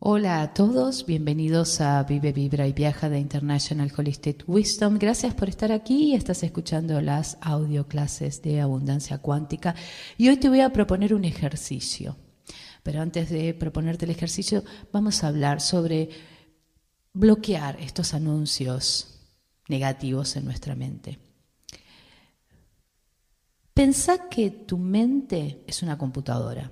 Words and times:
Hola 0.00 0.42
a 0.42 0.54
todos, 0.54 1.06
bienvenidos 1.06 1.80
a 1.80 2.04
Vive, 2.04 2.32
Vibra 2.32 2.68
y 2.68 2.72
Viaja 2.72 3.08
de 3.08 3.18
International 3.18 3.90
Holistic 3.96 4.44
Wisdom. 4.46 4.96
Gracias 4.96 5.34
por 5.34 5.48
estar 5.48 5.72
aquí. 5.72 6.14
Estás 6.14 6.44
escuchando 6.44 7.00
las 7.00 7.36
audio 7.40 7.88
clases 7.88 8.40
de 8.40 8.60
abundancia 8.60 9.18
cuántica 9.18 9.74
y 10.16 10.28
hoy 10.28 10.36
te 10.36 10.48
voy 10.48 10.60
a 10.60 10.72
proponer 10.72 11.14
un 11.14 11.24
ejercicio. 11.24 12.16
Pero 12.84 13.02
antes 13.02 13.28
de 13.28 13.54
proponerte 13.54 14.04
el 14.04 14.12
ejercicio, 14.12 14.62
vamos 14.92 15.24
a 15.24 15.28
hablar 15.28 15.60
sobre 15.60 16.10
bloquear 17.12 17.80
estos 17.80 18.14
anuncios 18.14 19.26
negativos 19.66 20.36
en 20.36 20.44
nuestra 20.44 20.76
mente. 20.76 21.18
Pensá 23.74 24.28
que 24.28 24.50
tu 24.52 24.78
mente 24.78 25.64
es 25.66 25.82
una 25.82 25.98
computadora 25.98 26.70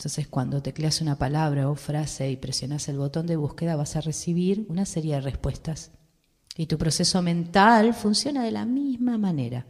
entonces, 0.00 0.28
cuando 0.28 0.62
tecleas 0.62 1.02
una 1.02 1.18
palabra 1.18 1.68
o 1.68 1.74
frase 1.74 2.30
y 2.30 2.36
presionas 2.38 2.88
el 2.88 2.96
botón 2.96 3.26
de 3.26 3.36
búsqueda, 3.36 3.76
vas 3.76 3.96
a 3.96 4.00
recibir 4.00 4.64
una 4.70 4.86
serie 4.86 5.16
de 5.16 5.20
respuestas. 5.20 5.90
Y 6.56 6.68
tu 6.68 6.78
proceso 6.78 7.20
mental 7.20 7.92
funciona 7.92 8.42
de 8.42 8.50
la 8.50 8.64
misma 8.64 9.18
manera. 9.18 9.66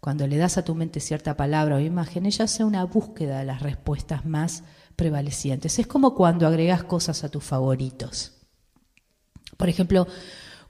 Cuando 0.00 0.26
le 0.26 0.36
das 0.36 0.58
a 0.58 0.64
tu 0.64 0.74
mente 0.74 0.98
cierta 0.98 1.36
palabra 1.36 1.76
o 1.76 1.78
imagen, 1.78 2.26
ella 2.26 2.46
hace 2.46 2.64
una 2.64 2.82
búsqueda 2.82 3.38
de 3.38 3.44
las 3.44 3.62
respuestas 3.62 4.26
más 4.26 4.64
prevalecientes. 4.96 5.78
Es 5.78 5.86
como 5.86 6.16
cuando 6.16 6.48
agregas 6.48 6.82
cosas 6.82 7.22
a 7.22 7.28
tus 7.28 7.44
favoritos. 7.44 8.32
Por 9.56 9.68
ejemplo, 9.68 10.08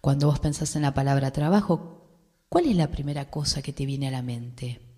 cuando 0.02 0.26
vos 0.26 0.38
pensás 0.38 0.76
en 0.76 0.82
la 0.82 0.92
palabra 0.92 1.30
trabajo, 1.30 2.10
¿cuál 2.50 2.66
es 2.66 2.76
la 2.76 2.90
primera 2.90 3.30
cosa 3.30 3.62
que 3.62 3.72
te 3.72 3.86
viene 3.86 4.08
a 4.08 4.10
la 4.10 4.20
mente? 4.20 4.89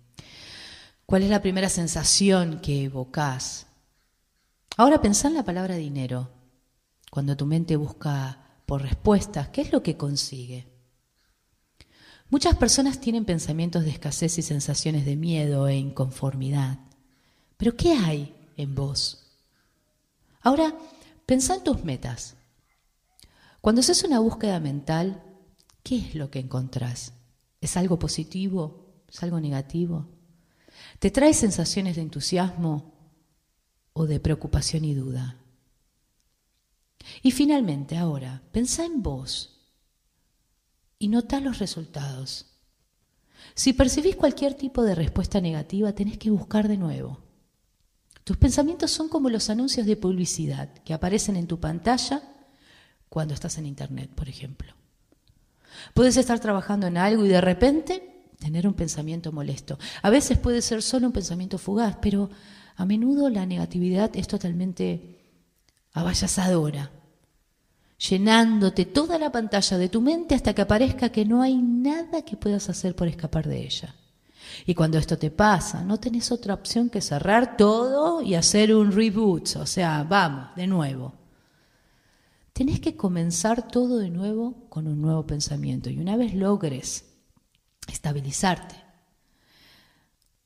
¿Cuál 1.13 1.21
es 1.21 1.29
la 1.29 1.43
primera 1.43 1.69
sensación 1.69 2.59
que 2.59 2.85
evocas? 2.85 3.67
Ahora 4.77 4.99
pensá 4.99 5.27
en 5.27 5.35
la 5.35 5.45
palabra 5.45 5.75
dinero. 5.75 6.31
Cuando 7.11 7.37
tu 7.37 7.45
mente 7.45 7.75
busca 7.75 8.63
por 8.65 8.81
respuestas, 8.81 9.49
¿qué 9.49 9.61
es 9.61 9.71
lo 9.71 9.83
que 9.83 9.95
consigue? 9.95 10.65
Muchas 12.31 12.55
personas 12.55 12.99
tienen 12.99 13.25
pensamientos 13.25 13.83
de 13.83 13.91
escasez 13.91 14.39
y 14.39 14.41
sensaciones 14.41 15.05
de 15.05 15.15
miedo 15.15 15.67
e 15.67 15.75
inconformidad. 15.75 16.79
Pero 17.57 17.77
¿qué 17.77 17.91
hay 17.91 18.33
en 18.57 18.73
vos? 18.73 19.37
Ahora, 20.41 20.75
pensá 21.27 21.53
en 21.53 21.63
tus 21.63 21.83
metas. 21.83 22.37
Cuando 23.61 23.81
haces 23.81 24.03
una 24.03 24.17
búsqueda 24.17 24.59
mental, 24.59 25.21
¿qué 25.83 25.97
es 25.97 26.15
lo 26.15 26.31
que 26.31 26.39
encontrás? 26.39 27.13
¿Es 27.61 27.77
algo 27.77 27.99
positivo? 27.99 29.03
¿Es 29.07 29.21
algo 29.21 29.39
negativo? 29.39 30.07
¿Te 30.99 31.11
trae 31.11 31.33
sensaciones 31.33 31.95
de 31.95 32.01
entusiasmo 32.01 32.93
o 33.93 34.05
de 34.05 34.19
preocupación 34.19 34.85
y 34.85 34.93
duda? 34.93 35.37
Y 37.21 37.31
finalmente, 37.31 37.97
ahora, 37.97 38.41
pensá 38.51 38.85
en 38.85 39.03
vos 39.03 39.53
y 40.99 41.09
notá 41.09 41.39
los 41.39 41.59
resultados. 41.59 42.45
Si 43.55 43.73
percibís 43.73 44.15
cualquier 44.15 44.53
tipo 44.53 44.83
de 44.83 44.95
respuesta 44.95 45.41
negativa, 45.41 45.93
tenés 45.93 46.17
que 46.17 46.29
buscar 46.29 46.67
de 46.67 46.77
nuevo. 46.77 47.19
Tus 48.23 48.37
pensamientos 48.37 48.91
son 48.91 49.09
como 49.09 49.29
los 49.29 49.49
anuncios 49.49 49.85
de 49.85 49.97
publicidad 49.97 50.73
que 50.85 50.93
aparecen 50.93 51.35
en 51.35 51.47
tu 51.47 51.59
pantalla 51.59 52.23
cuando 53.09 53.33
estás 53.33 53.57
en 53.57 53.65
Internet, 53.65 54.11
por 54.15 54.29
ejemplo. 54.29 54.73
Puedes 55.93 56.15
estar 56.15 56.39
trabajando 56.39 56.87
en 56.87 56.97
algo 56.97 57.25
y 57.25 57.29
de 57.29 57.41
repente 57.41 58.12
tener 58.53 58.67
un 58.67 58.75
pensamiento 58.75 59.31
molesto. 59.31 59.79
A 60.03 60.11
veces 60.11 60.37
puede 60.37 60.61
ser 60.61 60.83
solo 60.83 61.07
un 61.07 61.13
pensamiento 61.13 61.57
fugaz, 61.57 61.97
pero 61.99 62.29
a 62.75 62.85
menudo 62.85 63.27
la 63.27 63.47
negatividad 63.47 64.11
es 64.13 64.27
totalmente 64.27 65.17
avallazadora, 65.93 66.91
llenándote 67.97 68.85
toda 68.85 69.17
la 69.17 69.31
pantalla 69.31 69.79
de 69.79 69.89
tu 69.89 70.01
mente 70.01 70.35
hasta 70.35 70.53
que 70.53 70.61
aparezca 70.61 71.09
que 71.09 71.25
no 71.25 71.41
hay 71.41 71.57
nada 71.57 72.21
que 72.21 72.37
puedas 72.37 72.69
hacer 72.69 72.95
por 72.95 73.07
escapar 73.07 73.47
de 73.47 73.63
ella. 73.63 73.95
Y 74.67 74.75
cuando 74.75 74.99
esto 74.99 75.17
te 75.17 75.31
pasa, 75.31 75.83
no 75.83 75.99
tenés 75.99 76.31
otra 76.31 76.53
opción 76.53 76.91
que 76.91 77.01
cerrar 77.01 77.57
todo 77.57 78.21
y 78.21 78.35
hacer 78.35 78.75
un 78.75 78.91
reboot, 78.91 79.55
o 79.55 79.65
sea, 79.65 80.03
vamos, 80.03 80.55
de 80.55 80.67
nuevo. 80.67 81.13
Tenés 82.53 82.79
que 82.79 82.95
comenzar 82.95 83.67
todo 83.67 83.97
de 83.97 84.11
nuevo 84.11 84.67
con 84.69 84.87
un 84.87 85.01
nuevo 85.01 85.25
pensamiento. 85.25 85.89
Y 85.89 85.97
una 85.97 86.17
vez 86.17 86.35
logres 86.35 87.12
estabilizarte. 87.87 88.75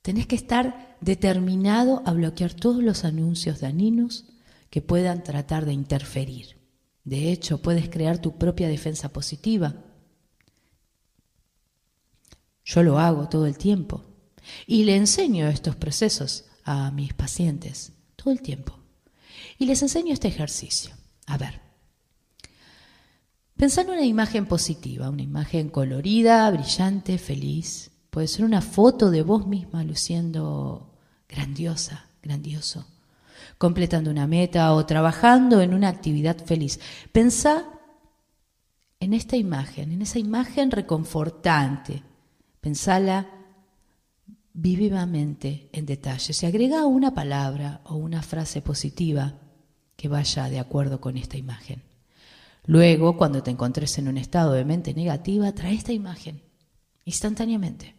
Tenés 0.02 0.28
que 0.28 0.36
estar 0.36 0.98
determinado 1.02 2.02
a 2.06 2.14
bloquear 2.14 2.54
todos 2.54 2.82
los 2.82 3.04
anuncios 3.04 3.60
dañinos 3.60 4.26
que 4.70 4.82
puedan 4.82 5.24
tratar 5.24 5.66
de 5.66 5.74
interferir. 5.74 6.58
De 7.04 7.32
hecho, 7.32 7.62
puedes 7.62 7.90
crear 7.90 8.20
tu 8.20 8.38
propia 8.38 8.68
defensa 8.68 9.10
positiva. 9.10 9.76
Yo 12.66 12.84
lo 12.84 13.00
hago 13.00 13.30
todo 13.30 13.46
el 13.46 13.58
tiempo 13.58 14.04
y 14.66 14.84
le 14.84 14.96
enseño 14.96 15.48
estos 15.48 15.76
procesos 15.76 16.46
a 16.64 16.92
mis 16.92 17.14
pacientes 17.14 17.94
todo 18.16 18.32
el 18.32 18.42
tiempo. 18.42 18.78
Y 19.58 19.66
les 19.66 19.82
enseño 19.82 20.14
este 20.14 20.28
ejercicio. 20.28 20.96
A 21.26 21.38
ver, 21.38 21.62
Pensá 23.58 23.82
en 23.82 23.90
una 23.90 24.06
imagen 24.06 24.46
positiva, 24.46 25.10
una 25.10 25.24
imagen 25.24 25.70
colorida, 25.70 26.50
brillante, 26.52 27.18
feliz. 27.18 27.90
Puede 28.12 28.28
ser 28.28 28.46
una 28.46 28.62
foto 28.62 29.10
de 29.10 29.24
vos 29.24 29.48
misma 29.48 29.84
luciendo 29.84 30.94
grandiosa, 31.28 32.06
grandioso, 32.22 32.86
completando 33.58 34.12
una 34.12 34.28
meta 34.28 34.72
o 34.74 34.86
trabajando 34.86 35.60
en 35.62 35.74
una 35.74 35.88
actividad 35.90 36.38
feliz. 36.46 36.80
Pensá 37.12 37.66
en 39.00 39.14
esta 39.14 39.38
imagen, 39.38 39.92
en 39.92 40.04
esa 40.04 40.20
imagen 40.20 40.70
reconfortante. 40.70 42.04
Pensala 42.62 43.28
vivamente 44.54 45.70
en 45.74 45.88
detalle. 45.88 46.32
Se 46.32 46.46
agrega 46.46 46.86
una 46.86 47.16
palabra 47.16 47.82
o 47.86 47.96
una 47.96 48.22
frase 48.22 48.62
positiva 48.62 49.34
que 49.96 50.08
vaya 50.10 50.48
de 50.48 50.60
acuerdo 50.60 51.02
con 51.02 51.18
esta 51.18 51.38
imagen. 51.38 51.82
Luego, 52.68 53.18
cuando 53.18 53.42
te 53.42 53.50
encontres 53.50 53.98
en 53.98 54.10
un 54.10 54.18
estado 54.18 54.52
de 54.52 54.66
mente 54.66 54.94
negativa, 54.94 55.54
trae 55.54 55.74
esta 55.74 55.94
imagen 55.94 56.44
instantáneamente. 57.06 57.96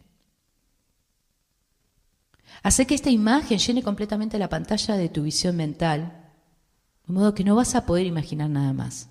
Hace 2.61 2.85
que 2.85 2.93
esta 2.93 3.09
imagen 3.09 3.57
llene 3.57 3.81
completamente 3.81 4.37
la 4.37 4.47
pantalla 4.47 4.95
de 4.95 5.09
tu 5.09 5.23
visión 5.23 5.55
mental, 5.55 6.29
de 7.07 7.13
modo 7.13 7.33
que 7.33 7.43
no 7.43 7.55
vas 7.55 7.73
a 7.73 7.87
poder 7.87 8.05
imaginar 8.05 8.51
nada 8.51 8.71
más. 8.73 9.09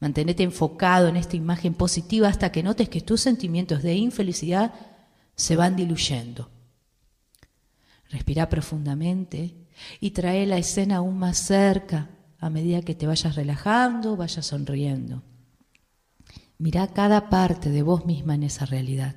Mantenete 0.00 0.42
enfocado 0.42 1.08
en 1.08 1.16
esta 1.16 1.36
imagen 1.36 1.72
positiva 1.72 2.28
hasta 2.28 2.52
que 2.52 2.62
notes 2.62 2.90
que 2.90 3.00
tus 3.00 3.22
sentimientos 3.22 3.82
de 3.82 3.94
infelicidad 3.94 4.74
se 5.34 5.56
van 5.56 5.76
diluyendo. 5.76 6.50
Respira 8.10 8.50
profundamente 8.50 9.54
y 9.98 10.10
trae 10.10 10.44
la 10.44 10.58
escena 10.58 10.96
aún 10.96 11.18
más 11.18 11.38
cerca 11.38 12.10
a 12.44 12.50
medida 12.50 12.82
que 12.82 12.94
te 12.94 13.06
vayas 13.06 13.36
relajando, 13.36 14.18
vayas 14.18 14.44
sonriendo. 14.44 15.22
Mira 16.58 16.86
cada 16.88 17.30
parte 17.30 17.70
de 17.70 17.80
vos 17.80 18.04
misma 18.04 18.34
en 18.34 18.42
esa 18.42 18.66
realidad. 18.66 19.16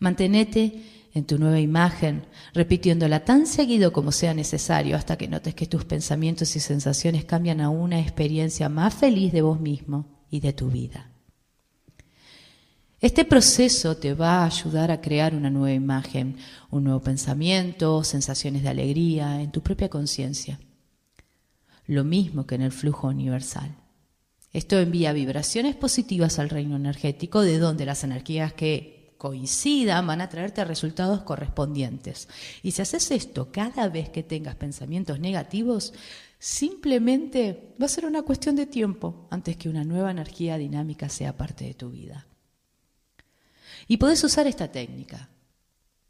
Mantenete 0.00 0.82
en 1.14 1.24
tu 1.24 1.38
nueva 1.38 1.60
imagen, 1.60 2.26
repitiéndola 2.52 3.24
tan 3.24 3.46
seguido 3.46 3.92
como 3.92 4.10
sea 4.10 4.34
necesario 4.34 4.96
hasta 4.96 5.16
que 5.16 5.28
notes 5.28 5.54
que 5.54 5.68
tus 5.68 5.84
pensamientos 5.84 6.56
y 6.56 6.60
sensaciones 6.60 7.26
cambian 7.26 7.60
a 7.60 7.70
una 7.70 8.00
experiencia 8.00 8.68
más 8.68 8.92
feliz 8.92 9.32
de 9.32 9.42
vos 9.42 9.60
mismo 9.60 10.26
y 10.30 10.40
de 10.40 10.52
tu 10.52 10.70
vida. 10.70 11.12
Este 13.00 13.24
proceso 13.24 13.96
te 13.98 14.14
va 14.14 14.42
a 14.42 14.46
ayudar 14.46 14.90
a 14.90 15.00
crear 15.00 15.32
una 15.32 15.48
nueva 15.48 15.72
imagen, 15.72 16.38
un 16.72 16.82
nuevo 16.82 16.98
pensamiento, 16.98 18.02
sensaciones 18.02 18.64
de 18.64 18.70
alegría 18.70 19.40
en 19.40 19.52
tu 19.52 19.60
propia 19.60 19.88
conciencia 19.88 20.58
lo 21.86 22.04
mismo 22.04 22.46
que 22.46 22.54
en 22.54 22.62
el 22.62 22.72
flujo 22.72 23.08
universal. 23.08 23.76
Esto 24.52 24.78
envía 24.78 25.12
vibraciones 25.12 25.74
positivas 25.74 26.38
al 26.38 26.48
reino 26.48 26.76
energético, 26.76 27.42
de 27.42 27.58
donde 27.58 27.86
las 27.86 28.04
energías 28.04 28.52
que 28.52 29.14
coincidan 29.18 30.06
van 30.06 30.20
a 30.20 30.28
traerte 30.28 30.64
resultados 30.64 31.22
correspondientes. 31.22 32.28
Y 32.62 32.70
si 32.70 32.82
haces 32.82 33.10
esto 33.10 33.50
cada 33.50 33.88
vez 33.88 34.10
que 34.10 34.22
tengas 34.22 34.54
pensamientos 34.54 35.18
negativos, 35.18 35.92
simplemente 36.38 37.74
va 37.80 37.86
a 37.86 37.88
ser 37.88 38.06
una 38.06 38.22
cuestión 38.22 38.54
de 38.54 38.66
tiempo 38.66 39.26
antes 39.30 39.56
que 39.56 39.68
una 39.68 39.84
nueva 39.84 40.10
energía 40.10 40.56
dinámica 40.56 41.08
sea 41.08 41.36
parte 41.36 41.64
de 41.64 41.74
tu 41.74 41.90
vida. 41.90 42.26
Y 43.88 43.96
puedes 43.96 44.22
usar 44.22 44.46
esta 44.46 44.70
técnica 44.70 45.30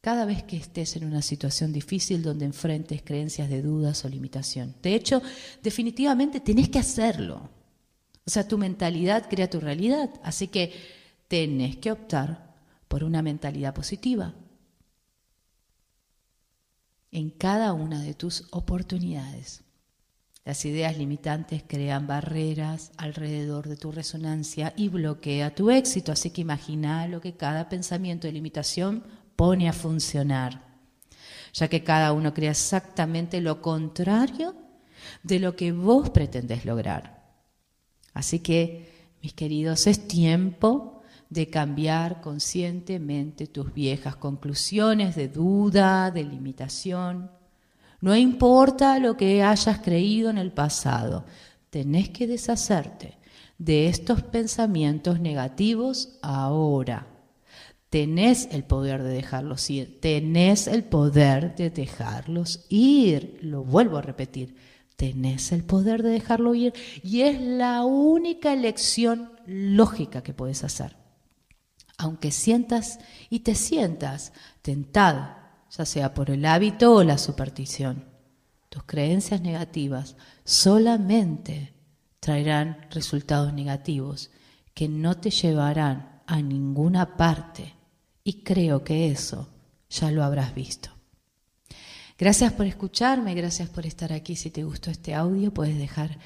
cada 0.04 0.26
vez 0.26 0.42
que 0.42 0.58
estés 0.58 0.96
en 0.96 1.06
una 1.06 1.22
situación 1.22 1.72
difícil 1.72 2.22
donde 2.22 2.44
enfrentes 2.44 3.00
creencias 3.02 3.48
de 3.48 3.62
dudas 3.62 4.04
o 4.04 4.08
limitación. 4.10 4.74
De 4.82 4.94
hecho, 4.94 5.22
definitivamente 5.62 6.40
tenés 6.40 6.68
que 6.68 6.78
hacerlo. 6.78 7.48
O 8.26 8.30
sea, 8.30 8.46
tu 8.46 8.58
mentalidad 8.58 9.30
crea 9.30 9.48
tu 9.48 9.60
realidad, 9.60 10.10
así 10.22 10.48
que 10.48 10.74
tenés 11.26 11.78
que 11.78 11.90
optar 11.90 12.54
por 12.86 13.02
una 13.02 13.22
mentalidad 13.22 13.72
positiva 13.72 14.34
en 17.10 17.30
cada 17.30 17.72
una 17.72 18.02
de 18.02 18.12
tus 18.12 18.44
oportunidades. 18.50 19.64
Las 20.44 20.66
ideas 20.66 20.98
limitantes 20.98 21.64
crean 21.66 22.06
barreras 22.06 22.92
alrededor 22.98 23.70
de 23.70 23.78
tu 23.78 23.90
resonancia 23.90 24.74
y 24.76 24.90
bloquea 24.90 25.54
tu 25.54 25.70
éxito, 25.70 26.12
así 26.12 26.28
que 26.28 26.42
imagina 26.42 27.08
lo 27.08 27.22
que 27.22 27.38
cada 27.38 27.70
pensamiento 27.70 28.26
de 28.26 28.34
limitación 28.34 29.23
pone 29.36 29.68
a 29.68 29.72
funcionar, 29.72 30.62
ya 31.52 31.68
que 31.68 31.84
cada 31.84 32.12
uno 32.12 32.34
crea 32.34 32.50
exactamente 32.50 33.40
lo 33.40 33.60
contrario 33.62 34.54
de 35.22 35.38
lo 35.38 35.56
que 35.56 35.72
vos 35.72 36.10
pretendés 36.10 36.64
lograr. 36.64 37.22
Así 38.12 38.38
que, 38.40 39.12
mis 39.22 39.32
queridos, 39.32 39.86
es 39.86 40.06
tiempo 40.06 41.02
de 41.30 41.48
cambiar 41.48 42.20
conscientemente 42.20 43.46
tus 43.46 43.72
viejas 43.72 44.16
conclusiones 44.16 45.16
de 45.16 45.28
duda, 45.28 46.10
de 46.10 46.24
limitación 46.24 47.30
no 48.04 48.14
importa 48.14 48.98
lo 48.98 49.16
que 49.16 49.42
hayas 49.42 49.78
creído 49.78 50.28
en 50.28 50.36
el 50.36 50.52
pasado, 50.52 51.24
tenés 51.70 52.10
que 52.10 52.26
deshacerte 52.26 53.16
de 53.56 53.86
estos 53.88 54.22
pensamientos 54.22 55.20
negativos 55.20 56.18
ahora. 56.20 57.06
Tenés 57.94 58.48
el 58.50 58.64
poder 58.64 59.04
de 59.04 59.10
dejarlos 59.10 59.70
ir, 59.70 60.00
tenés 60.00 60.66
el 60.66 60.82
poder 60.82 61.54
de 61.54 61.70
dejarlos 61.70 62.66
ir. 62.68 63.38
Lo 63.40 63.62
vuelvo 63.62 63.98
a 63.98 64.02
repetir, 64.02 64.56
tenés 64.96 65.52
el 65.52 65.62
poder 65.62 66.02
de 66.02 66.10
dejarlo 66.10 66.56
ir 66.56 66.72
y 67.04 67.20
es 67.20 67.40
la 67.40 67.84
única 67.84 68.52
elección 68.52 69.30
lógica 69.46 70.24
que 70.24 70.34
puedes 70.34 70.64
hacer. 70.64 70.96
Aunque 71.96 72.32
sientas 72.32 72.98
y 73.30 73.38
te 73.38 73.54
sientas 73.54 74.32
tentado 74.60 75.28
ya 75.70 75.84
sea 75.84 76.14
por 76.14 76.32
el 76.32 76.46
hábito 76.46 76.94
o 76.94 77.04
la 77.04 77.16
superstición. 77.16 78.06
Tus 78.70 78.82
creencias 78.82 79.40
negativas 79.40 80.16
solamente 80.42 81.74
traerán 82.18 82.88
resultados 82.90 83.52
negativos 83.52 84.32
que 84.74 84.88
no 84.88 85.16
te 85.16 85.30
llevarán 85.30 86.22
a 86.26 86.42
ninguna 86.42 87.16
parte 87.16 87.74
y 88.24 88.42
creo 88.42 88.82
que 88.82 89.10
eso 89.10 89.48
ya 89.90 90.10
lo 90.10 90.24
habrás 90.24 90.54
visto. 90.54 90.90
Gracias 92.16 92.52
por 92.52 92.66
escucharme, 92.66 93.34
gracias 93.34 93.68
por 93.68 93.86
estar 93.86 94.12
aquí. 94.12 94.34
Si 94.34 94.50
te 94.50 94.64
gustó 94.64 94.90
este 94.90 95.14
audio, 95.14 95.52
puedes 95.52 95.76
dejar 95.76 96.18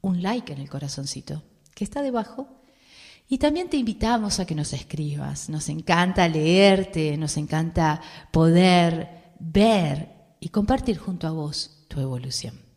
un 0.00 0.22
like 0.22 0.52
en 0.52 0.60
el 0.60 0.68
corazoncito 0.68 1.42
que 1.74 1.84
está 1.84 2.02
debajo 2.02 2.48
y 3.28 3.38
también 3.38 3.70
te 3.70 3.76
invitamos 3.76 4.40
a 4.40 4.46
que 4.46 4.56
nos 4.56 4.72
escribas. 4.72 5.48
Nos 5.48 5.68
encanta 5.68 6.26
leerte, 6.26 7.16
nos 7.16 7.36
encanta 7.36 8.00
poder 8.32 9.34
ver 9.38 10.08
y 10.40 10.48
compartir 10.48 10.98
junto 10.98 11.28
a 11.28 11.30
vos 11.30 11.84
tu 11.88 12.00
evolución. 12.00 12.69